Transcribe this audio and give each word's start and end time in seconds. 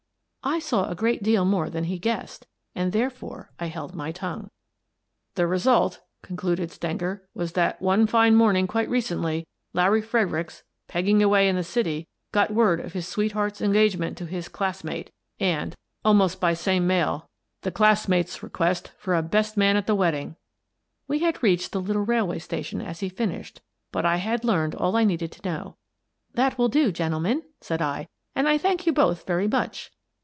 I 0.43 0.57
saw 0.57 0.89
a 0.89 0.95
great 0.95 1.21
deal 1.21 1.45
more 1.45 1.69
than 1.69 1.83
he 1.83 1.99
guessed, 1.99 2.47
and, 2.73 2.91
therefore, 2.91 3.51
I 3.59 3.67
held 3.67 3.93
my 3.93 4.11
tongue." 4.11 4.49
The 5.35 5.45
result," 5.45 5.99
concluded 6.23 6.71
Stenger," 6.71 7.27
was 7.35 7.51
that, 7.53 7.79
one 7.79 8.07
fine 8.07 8.33
morning 8.35 8.65
quite 8.65 8.89
recently, 8.89 9.45
Larry 9.73 10.01
Fredericks, 10.01 10.63
peg 10.87 11.05
ging 11.05 11.21
away 11.21 11.47
in 11.47 11.55
the 11.57 11.63
city, 11.63 12.07
got 12.31 12.49
word 12.51 12.79
of 12.79 12.93
his 12.93 13.07
sweetheart's 13.07 13.61
engagement 13.61 14.17
to 14.17 14.25
his 14.25 14.49
classmate 14.49 15.11
and, 15.39 15.75
almost 16.03 16.39
by 16.41 16.55
the 16.55 16.57
196 16.57 16.79
Miss 16.81 16.87
Frances 16.87 16.87
Baird, 16.89 17.11
Detective 17.61 18.01
same 18.01 18.11
mail, 18.17 18.33
the 18.41 18.41
classmate's 18.41 18.41
request 18.41 18.91
for 18.97 19.13
a 19.13 19.21
best 19.21 19.57
man 19.57 19.77
at 19.77 19.85
the 19.85 19.93
wedding." 19.93 20.37
We 21.07 21.19
had 21.19 21.43
reached 21.43 21.71
the 21.71 21.79
little 21.79 22.01
railway 22.03 22.39
station 22.39 22.81
as 22.81 23.01
he 23.01 23.09
finished, 23.09 23.61
but 23.91 24.07
I 24.07 24.15
had 24.17 24.43
learned 24.43 24.73
all 24.73 24.95
I 24.95 25.03
needed 25.03 25.31
to 25.33 25.47
know." 25.47 25.77
That 26.33 26.57
will 26.57 26.67
do, 26.69 26.91
gentlemen," 26.91 27.43
said 27.61 27.79
I," 27.83 28.07
and 28.35 28.49
I 28.49 28.57
thank 28.57 28.87
you 28.87 28.91
both 28.91 29.27
very 29.27 29.47
much." 29.47 29.91